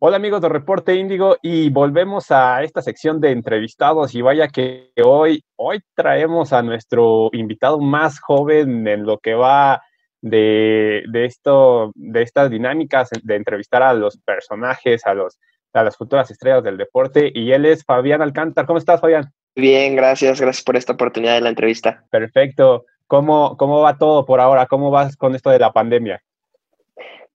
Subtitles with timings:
[0.00, 4.92] Hola amigos de Reporte Índigo y volvemos a esta sección de entrevistados y vaya que
[5.04, 9.82] hoy, hoy traemos a nuestro invitado más joven en lo que va
[10.20, 15.40] de, esto, de estas dinámicas de entrevistar a los personajes, a, los,
[15.72, 18.66] a las futuras estrellas del deporte y él es Fabián Alcántar.
[18.66, 19.32] ¿Cómo estás Fabián?
[19.56, 22.04] Bien, gracias, gracias por esta oportunidad de la entrevista.
[22.08, 22.84] Perfecto.
[23.08, 24.66] ¿Cómo, cómo va todo por ahora?
[24.66, 26.22] ¿Cómo vas con esto de la pandemia?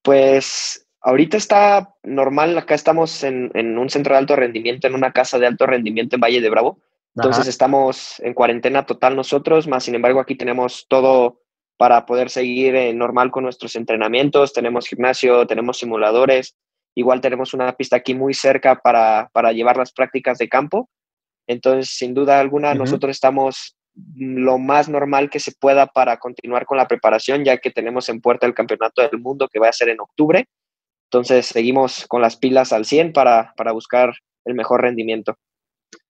[0.02, 5.38] Pues Ahorita está normal, acá estamos en, un centro de alto rendimiento, en una casa
[5.38, 6.80] de alto rendimiento en Valle de Bravo.
[7.14, 11.42] Entonces estamos en cuarentena total nosotros, más sin embargo aquí tenemos todo
[11.78, 16.56] para poder seguir eh, normal con nuestros entrenamientos, tenemos gimnasio, tenemos simuladores,
[16.96, 20.90] igual tenemos una pista aquí muy cerca para, llevar las prácticas de campo.
[21.48, 23.76] Entonces, sin duda alguna, nosotros estamos
[24.16, 28.22] lo más normal que se pueda para continuar con la preparación, ya que tenemos en
[28.22, 30.48] puerta el Campeonato del Mundo que va a ser en octubre
[31.14, 34.14] entonces seguimos con las pilas al 100 para, buscar
[34.46, 35.38] el mejor rendimiento.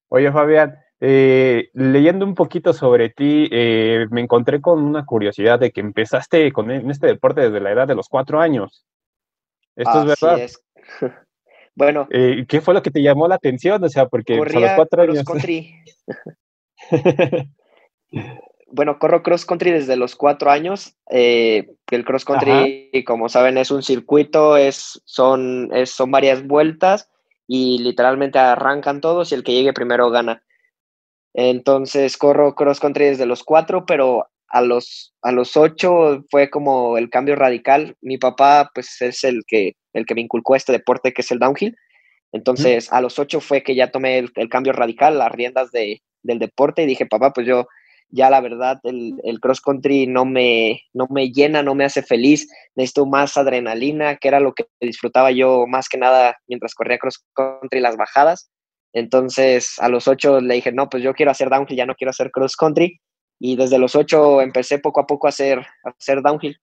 [0.08, 5.72] Oye, Fabián, eh, leyendo un poquito sobre ti, eh, me encontré con una curiosidad de
[5.72, 8.86] que empezaste con e, en este deporte desde la edad de los cuatro años.
[9.76, 10.40] ¿Esto es verdad?
[10.40, 10.64] Es.
[11.76, 12.08] bueno.
[12.10, 13.84] Eh, ¿Qué fue lo que te llamó la atención?
[13.84, 15.24] O sea, porque a los cuatro años.
[15.26, 15.76] Country.
[18.74, 20.96] bueno, corro cross country desde los cuatro años.
[21.12, 27.08] Eh, el cross country, como saben, es un circuito, es, son, son varias vueltas
[27.48, 30.44] y literalmente arrancan todos y el que llegue primero gana.
[31.36, 36.98] Entonces corro cross country desde los cuatro, pero a los, a los ocho fue como
[36.98, 37.96] el cambio radical.
[38.02, 41.40] Mi papá, pues, es el que, el que me inculcó este deporte que es el
[41.40, 41.78] downhill.
[42.32, 46.02] Entonces, a los ocho fue que ya tomé el, el cambio radical, las riendas de,
[46.24, 47.68] del deporte y dije, papá, pues yo
[48.10, 52.48] ya la verdad el, cross country no me, no me llena, no me hace feliz,
[52.76, 57.24] necesito más adrenalina, que era lo que disfrutaba yo más que nada mientras corría cross
[57.34, 58.50] country las bajadas.
[58.94, 62.12] Entonces a los ocho le dije, no, pues yo quiero hacer downhill, ya no quiero
[62.12, 63.00] hacer cross country.
[63.40, 66.58] Y desde los ocho empecé poco a poco a hacer, a hacer downhill.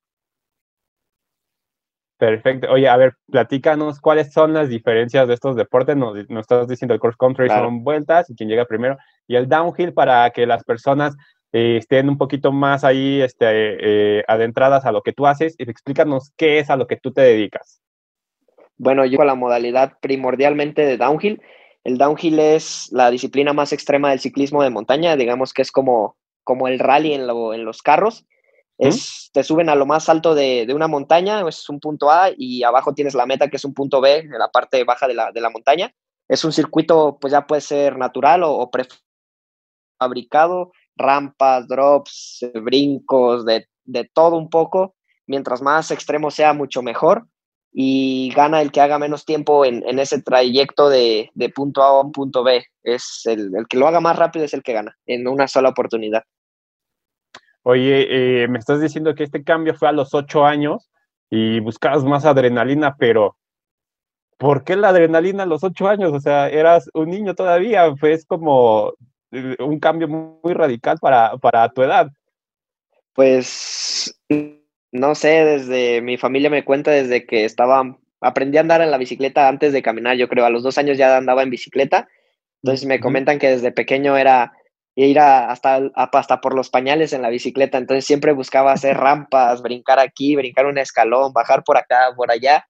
[2.21, 2.71] Perfecto.
[2.71, 5.97] Oye, a ver, platícanos cuáles son las diferencias de estos deportes.
[5.97, 9.95] Nos, estás diciendo el cross country son vueltas y quien llega primero, y el downhill
[9.95, 11.17] para que las personas
[11.55, 15.63] eh, estén un poquito más ahí este, eh, adentradas a lo que tú haces y
[15.63, 17.81] explícanos qué es a lo que tú te dedicas.
[18.77, 21.41] Bueno, yo con la modalidad primordialmente de downhill.
[21.85, 26.19] El downhill es la disciplina más extrema del ciclismo de montaña, digamos que es como,
[26.45, 28.27] como el rally en, en los carros.
[28.81, 32.31] Es, Te suben a lo más alto de, de, una montaña, es un punto A,
[32.37, 35.15] y abajo tienes la meta, que es un punto B, en la parte baja de
[35.15, 35.93] la, de la montaña.
[36.31, 38.71] Es un circuito, pues ya puede ser natural o,
[39.99, 43.67] prefabricado rampas, drops, brincos, de,
[44.15, 44.95] todo un poco.
[45.27, 47.27] Mientras más extremo sea, mucho mejor.
[47.73, 52.13] Y gana el que haga menos tiempo en, ese trayecto de, punto A a un
[52.13, 52.65] punto B.
[52.85, 56.23] Es el, que lo haga más rápido es el que gana en una sola oportunidad.
[57.63, 60.91] Oye, eh, me estás diciendo que este cambio fue a los ocho años
[61.29, 63.37] y buscabas más adrenalina, pero
[64.39, 66.13] ¿por qué la adrenalina a los ocho años?
[66.13, 68.95] O sea, eras un niño todavía, pues como
[69.33, 72.11] eh, un cambio muy radical para, para tu edad.
[73.13, 74.19] Pues
[74.93, 78.99] no sé, desde mi familia me cuenta desde que estaba, aprendí a andar en la
[78.99, 82.09] bicicleta antes de caminar, yo creo, a los dos años ya andaba en bicicleta,
[82.63, 84.53] entonces me comentan que desde pequeño era
[84.97, 89.99] ir hasta, hasta por los pañales en la bicicleta, entonces siempre buscaba hacer rampas, brincar
[89.99, 92.67] aquí, brincar un escalón, bajar por acá, por allá,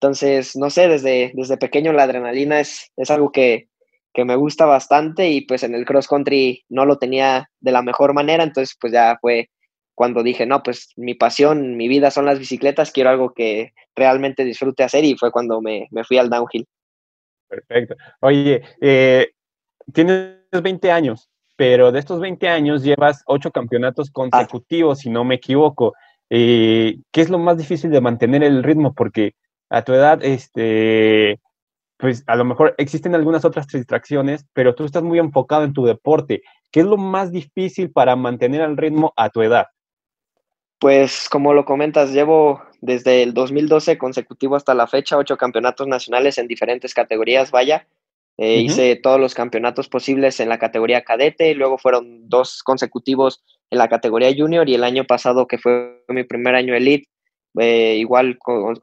[0.00, 3.68] entonces, no sé, desde, desde pequeño la adrenalina es, es algo que,
[4.14, 7.82] que me gusta bastante y pues en el cross country no lo tenía de la
[7.82, 9.50] mejor manera, entonces pues ya fue
[9.94, 14.44] cuando dije, no, pues mi pasión, mi vida son las bicicletas, quiero algo que realmente
[14.46, 16.66] disfrute hacer y fue cuando me, fui al downhill.
[17.46, 17.96] Perfecto.
[18.20, 19.32] Oye, eh,
[19.92, 21.29] tienes 20 años,
[21.60, 25.92] pero de estos 20 años llevas 8 campeonatos consecutivos, si no me equivoco.
[26.30, 28.94] Eh, ¿Qué es lo más difícil de mantener el ritmo?
[28.94, 29.34] Porque
[29.68, 31.38] a tu edad, este,
[31.98, 35.84] pues a lo mejor existen algunas otras distracciones, pero tú estás muy enfocado en tu
[35.84, 36.40] deporte.
[36.70, 39.66] ¿Qué es lo más difícil para mantener el ritmo a tu edad?
[40.78, 46.38] Pues como lo comentas, llevo desde el 2012 consecutivo hasta la fecha ocho campeonatos nacionales
[46.38, 47.86] en diferentes categorías, vaya.
[48.38, 53.78] Eh, hice todos los campeonatos posibles en la categoría cadete, luego fueron dos consecutivos en
[53.78, 57.08] la categoría junior y el año pasado, que fue mi primer año elite,
[57.58, 58.38] eh, igual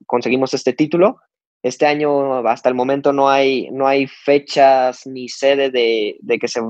[0.06, 1.20] conseguimos este título.
[1.64, 6.62] Este año, hasta el momento, no hay, no hay fechas ni sede de, que se,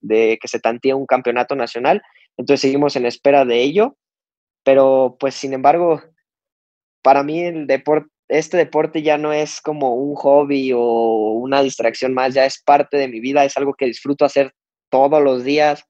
[0.00, 2.02] de que se tantee un campeonato nacional.
[2.36, 3.96] Entonces seguimos en espera de ello.
[4.62, 6.02] Pero, pues, sin embargo,
[7.02, 12.12] para mí el deporte, este deporte ya no es como un hobby o una distracción
[12.14, 14.52] más, ya es parte de mi vida, es algo que disfruto hacer
[14.90, 15.84] todos los días,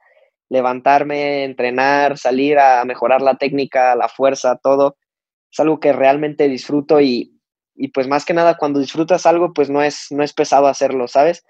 [0.49, 4.97] levantarme, entrenar, salir a mejorar la técnica, la fuerza, todo.
[5.51, 7.41] Es algo que realmente disfruto y,
[7.75, 11.09] y pues más que nada cuando disfrutas algo, pues no es, no es pesado hacerlo,
[11.09, 11.45] ¿sabes?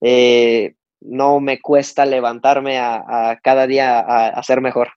[0.00, 4.90] Eh, no me cuesta levantarme a, cada día a, a, ser mejor.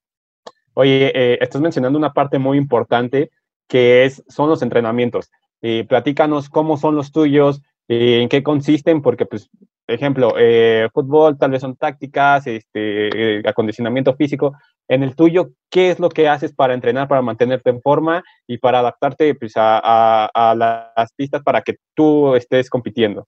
[0.73, 3.31] Oye, eh, estás mencionando una parte muy importante
[3.67, 5.31] que es, son los entrenamientos.
[5.61, 9.49] Eh, platícanos cómo son los tuyos, eh, en qué consisten, porque, pues,
[9.87, 14.53] ejemplo, eh, fútbol tal vez son tácticas, este, eh, acondicionamiento físico.
[14.87, 18.57] En el tuyo, ¿qué es lo que haces para entrenar, para mantenerte en forma y
[18.57, 23.27] para adaptarte pues, a, a, las pistas para que tú estés compitiendo?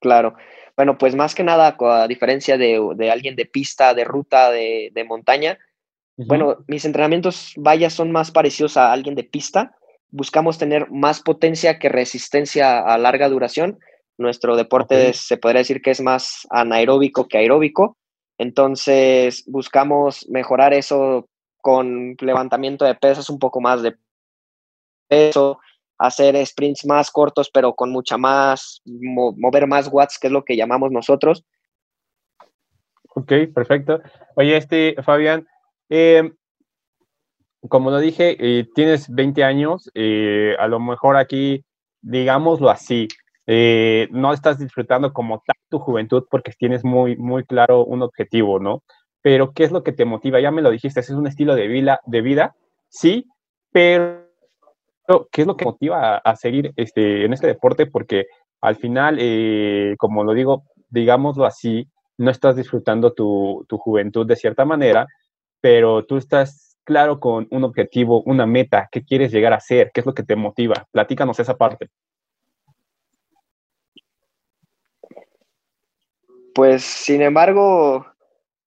[0.00, 0.34] Claro.
[0.76, 4.90] Bueno, pues más que nada, a diferencia de, de alguien de pista, de ruta, de,
[4.94, 5.58] de montaña,
[6.20, 6.28] uh -huh.
[6.28, 9.76] bueno, mis entrenamientos, vaya, son más parecidos a alguien de pista.
[10.10, 13.78] Buscamos tener más potencia que resistencia a larga duración.
[14.18, 15.12] Nuestro deporte okay.
[15.14, 17.96] se podría decir que es más anaeróbico que aeróbico.
[18.38, 21.28] Entonces, buscamos mejorar eso
[21.60, 23.96] con levantamiento de pesas, un poco más de
[25.08, 25.58] peso,
[25.98, 30.56] hacer sprints más cortos, pero con mucha más, mover más watts, que es lo que
[30.56, 31.44] llamamos nosotros.
[33.14, 34.00] Ok, perfecto.
[34.36, 35.46] Oye, este, Fabián,
[35.90, 36.32] eh,
[37.68, 41.64] como lo dije, eh, tienes 20 años, eh, a lo mejor aquí,
[42.00, 43.08] digámoslo así,
[43.46, 48.58] eh, no estás disfrutando como tal tu juventud porque tienes muy, muy claro un objetivo,
[48.58, 48.82] ¿no?
[49.22, 50.40] Pero, ¿qué es lo que te motiva?
[50.40, 52.54] Ya me lo dijiste, es un estilo de vida, de vida
[52.88, 53.26] sí,
[53.70, 54.26] pero
[55.30, 57.86] ¿qué es lo que motiva a, a seguir este, en este deporte?
[57.86, 58.26] Porque
[58.62, 59.18] al final,
[59.98, 61.86] como lo digo, digámoslo así,
[62.18, 65.06] no estás disfrutando tu, tu, juventud de cierta manera,
[65.60, 70.00] pero tú estás claro con un objetivo, una meta, qué quieres llegar a ser, qué
[70.00, 70.86] es lo que te motiva.
[70.90, 71.88] Platícanos esa parte.
[76.54, 78.06] Pues, sin embargo,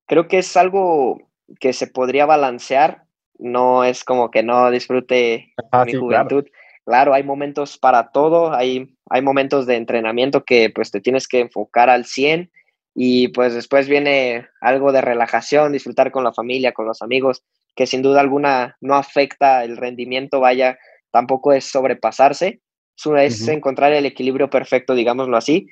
[0.08, 1.22] creo que es algo
[1.60, 3.04] que se podría balancear.
[3.38, 6.44] No es como que no disfrute ah, mi sí, juventud.
[6.46, 6.84] Claro.
[6.86, 7.14] claro.
[7.14, 8.54] hay momentos para todo.
[8.54, 12.52] Hay, hay momentos de entrenamiento que pues te tienes que enfocar al 100
[12.96, 17.44] y pues después viene algo de relajación, disfrutar con la familia, con los amigos,
[17.76, 20.78] que sin duda alguna no afecta el rendimiento, vaya,
[21.12, 22.62] tampoco es sobrepasarse.
[22.96, 23.54] Es uh -huh.
[23.54, 25.68] encontrar el equilibrio perfecto, digámoslo así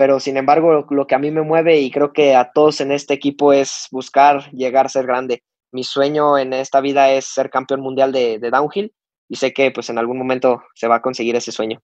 [0.00, 2.80] pero sin embargo lo, lo, que a mí me mueve y creo que a todos
[2.80, 5.42] en este equipo es buscar llegar a ser grande.
[5.72, 8.94] Mi sueño en esta vida es ser campeón mundial de, de downhill
[9.28, 11.82] y sé que pues en algún momento se va a conseguir ese sueño.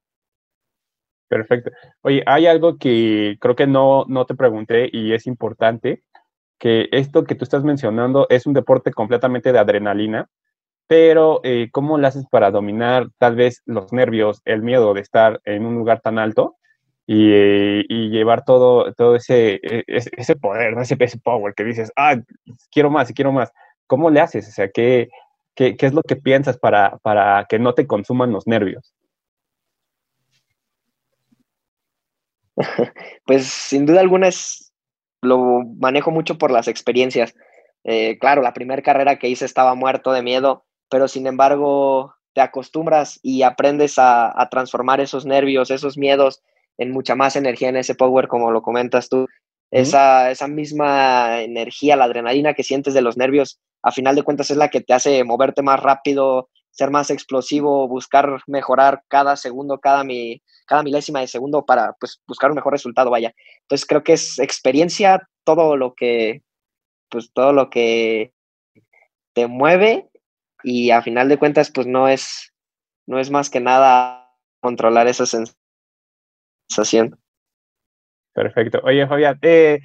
[1.28, 1.70] Perfecto.
[2.02, 6.02] Oye, hay algo que creo que no, no te pregunté y es importante,
[6.58, 10.28] que esto que tú estás mencionando es un deporte completamente de adrenalina,
[10.86, 15.40] pero eh, ¿cómo lo haces para dominar tal vez los nervios, el miedo de estar
[15.44, 16.56] en un lugar tan alto?
[17.06, 22.16] y, eh, llevar todo, todo ese, e, ese, poder, ese, ese power que dices, ah,
[22.70, 23.52] quiero más quiero más.
[23.86, 24.48] ¿Cómo le haces?
[24.48, 25.08] O sea, ¿qué,
[25.54, 28.95] qué, qué es lo que piensas para, para que no te consuman los nervios?
[33.26, 34.72] Pues sin duda alguna es,
[35.22, 37.34] lo manejo mucho por las experiencias.
[37.84, 42.40] Eh, claro, la primera carrera que hice estaba muerto de miedo, pero sin embargo te
[42.40, 46.42] acostumbras y aprendes a, a transformar esos nervios, esos miedos
[46.78, 49.26] en mucha más energía en ese power, como lo comentas tú.
[49.70, 54.50] Esa, esa misma energía, la adrenalina que sientes de los nervios, a final de cuentas
[54.50, 59.78] es la que te hace moverte más rápido, ser más explosivo, buscar mejorar cada segundo,
[59.80, 63.32] cada, mi, cada milésima de segundo para pues, buscar un mejor resultado, vaya.
[63.62, 66.42] Entonces creo que es experiencia todo lo que,
[67.08, 68.32] pues todo lo que
[69.32, 70.10] te mueve
[70.62, 72.52] y a final de cuentas pues no es,
[73.06, 74.30] no es más que nada
[74.60, 75.24] controlar esa
[76.68, 77.18] sensación.
[78.34, 78.80] Perfecto.
[78.84, 79.80] Oye, Fabián, eh,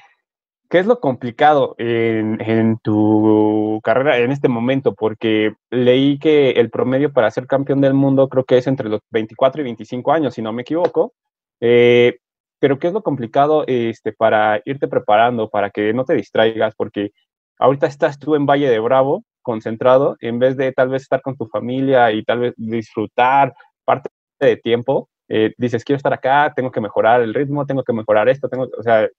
[0.72, 4.96] ¿qué es lo complicado en, en, tu carrera en este momento?
[4.96, 9.02] Porque leí que el promedio para ser campeón del mundo creo que es entre los
[9.12, 11.14] 24 y 25 años, si no me equivoco.
[11.60, 12.20] Eh,
[12.60, 16.74] pero ¿qué es lo complicado este, para irte preparando, para que no te distraigas?
[16.76, 17.12] Porque
[17.60, 21.36] ahorita estás tú en Valle de Bravo, concentrado, en vez de tal vez estar con
[21.36, 24.10] tu familia y tal vez disfrutar parte
[24.40, 28.30] de tiempo, eh, dices, quiero estar acá, tengo que mejorar el ritmo, tengo que mejorar
[28.30, 29.10] esto, tengo, o sea,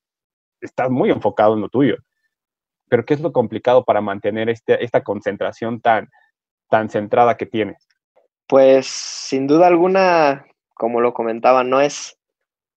[0.62, 1.96] estás muy enfocado en lo tuyo.
[2.88, 6.10] Pero ¿qué es lo complicado para mantener este, esta concentración tan,
[6.68, 7.86] tan centrada que tienes?
[8.46, 12.18] Pues sin duda alguna, como lo comentaba, no es,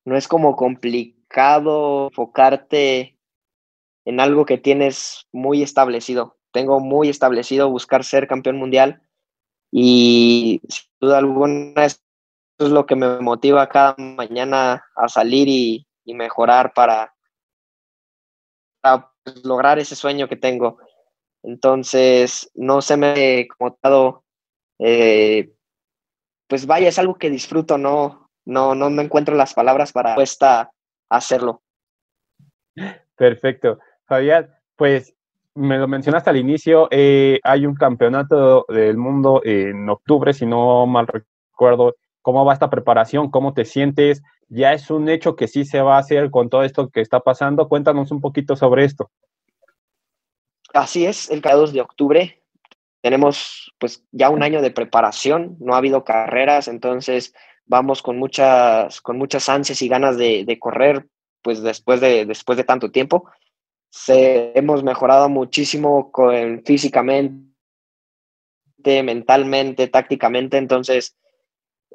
[0.06, 3.18] no es como complicado enfocarte
[4.06, 6.38] en algo que tienes muy establecido.
[6.52, 9.02] Tengo muy establecido buscar ser campeón mundial
[9.72, 12.06] y sin duda alguna es
[12.58, 17.15] es lo que me motiva cada mañana a salir y, mejorar para,
[19.24, 20.78] pues, lograr ese sueño que tengo.
[21.44, 24.24] Entonces, no se me ha como
[24.80, 25.52] eh,
[26.48, 30.72] pues vaya, es algo que disfruto, no, no, no, encuentro las palabras para cuesta
[31.10, 31.62] hacerlo.
[33.16, 33.80] Perfecto.
[34.06, 35.16] Fabián, pues
[35.56, 40.86] me lo mencionaste al inicio, eh, hay un campeonato del mundo en octubre, si no
[40.86, 41.96] mal recuerdo.
[42.22, 43.30] ¿Cómo va esta preparación?
[43.30, 44.22] ¿Cómo te sientes?
[44.48, 47.20] ¿Ya es un hecho que sí se va a hacer con todo esto que está
[47.20, 47.68] pasando?
[47.68, 49.10] Cuéntanos un poquito sobre esto.
[50.74, 52.42] Así es, el 2 de octubre
[53.06, 57.36] tenemos pues ya un año de preparación, no ha habido carreras, entonces
[57.68, 61.06] vamos con muchas, con muchas ansias y ganas de, correr
[61.44, 63.30] pues después de, después de tanto tiempo.
[63.92, 67.54] Se, hemos mejorado muchísimo con, físicamente,
[69.04, 71.16] mentalmente, tácticamente, entonces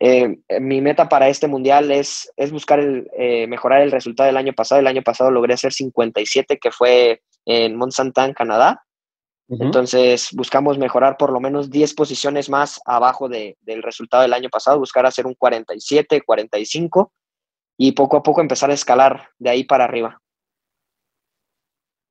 [0.03, 4.39] eh, mi meta para este mundial es, es buscar el, eh, mejorar el resultado del
[4.39, 4.81] año pasado.
[4.81, 8.83] El año pasado logré hacer 57, que fue en Mont Saint-Anne, Canadá.
[9.53, 14.79] Entonces buscamos mejorar por lo menos 10 posiciones más abajo del resultado del año pasado,
[14.79, 17.13] buscar hacer un 47, 45
[17.77, 20.21] y poco a poco empezar a escalar de ahí para arriba.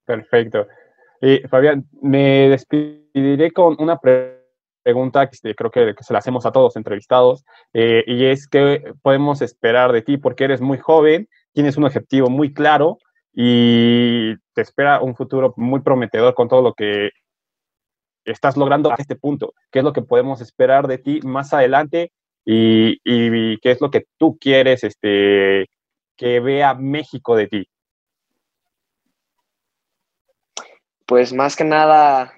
[0.05, 0.67] Perfecto.
[1.21, 4.38] Y Fabián, me despediré con una pregunta
[4.93, 9.41] que este, creo que, se la hacemos a todos entrevistados, eh, y es qué podemos
[9.41, 12.97] esperar de ti porque eres muy joven, tienes un objetivo muy claro
[13.33, 17.11] y te espera un futuro muy prometedor con todo lo que
[18.25, 22.11] estás logrando a este punto, qué es lo que podemos esperar de ti más adelante
[22.45, 22.99] y,
[23.59, 25.67] qué es lo que tú quieres este,
[26.15, 27.69] que vea México de ti.
[31.05, 32.33] Pues más que nada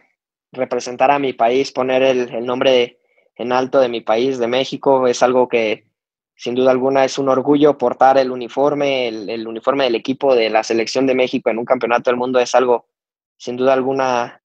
[0.51, 2.99] representar a mi país, poner el, nombre
[3.35, 5.87] en alto de mi país, de México, es algo que
[6.35, 10.49] sin duda alguna es un orgullo portar el uniforme, el, el uniforme del equipo de
[10.49, 12.87] la selección de México en un campeonato del mundo es algo
[13.37, 14.41] sin duda alguna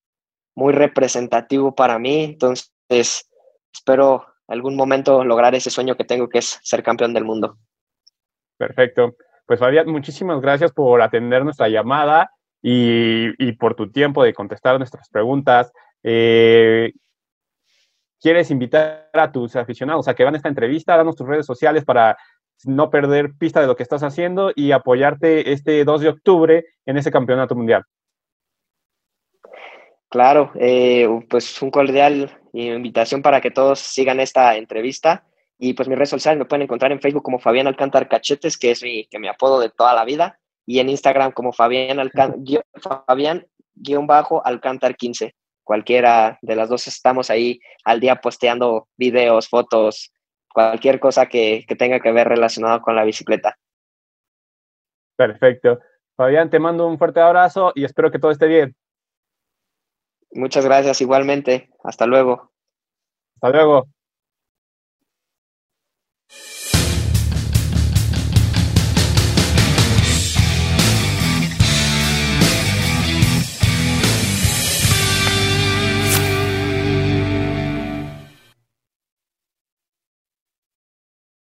[0.54, 2.24] muy representativo para mí.
[2.24, 3.30] Entonces,
[3.72, 7.56] espero algún momento lograr ese sueño que tengo, que es ser campeón del mundo.
[8.56, 9.16] Perfecto.
[9.46, 12.30] Pues Fabián, muchísimas gracias por atender nuestra llamada
[12.62, 15.72] y, por tu tiempo de contestar nuestras preguntas.
[16.04, 16.92] Eh,
[18.20, 20.96] ¿Quieres invitar a tus aficionados a que van a esta entrevista?
[20.96, 22.16] Danos tus redes sociales para
[22.64, 26.96] no perder pista de lo que estás haciendo y apoyarte este 2 de octubre en
[26.96, 27.82] ese campeonato mundial.
[30.08, 35.24] Claro, eh, pues un cordial invitación para que todos sigan esta entrevista.
[35.58, 38.72] Y pues mis redes sociales me pueden encontrar en Facebook como Fabián Alcántar Cachetes, que
[38.72, 41.98] es mi, que me apodo de toda la vida, y en Instagram como Fabián,
[43.06, 43.46] Fabián
[44.44, 45.34] Alcántar 15.
[45.64, 50.12] Cualquiera de las dos estamos ahí al día posteando videos, fotos,
[50.48, 53.56] cualquier cosa que, que tenga que ver relacionado con la bicicleta.
[55.16, 55.80] Perfecto.
[56.16, 58.76] Fabián, te mando un fuerte abrazo y espero que todo esté bien.
[60.32, 61.70] Muchas gracias igualmente.
[61.82, 62.52] Hasta luego.
[63.36, 63.93] Hasta luego.